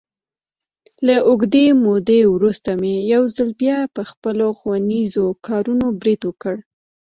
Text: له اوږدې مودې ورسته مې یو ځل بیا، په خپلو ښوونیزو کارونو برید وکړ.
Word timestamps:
له 1.07 1.15
اوږدې 1.27 1.65
مودې 1.83 2.21
ورسته 2.33 2.71
مې 2.81 2.95
یو 3.13 3.23
ځل 3.35 3.49
بیا، 3.61 3.77
په 3.95 4.01
خپلو 4.09 4.45
ښوونیزو 4.57 5.25
کارونو 5.47 5.87
برید 5.99 6.21
وکړ. 6.25 6.55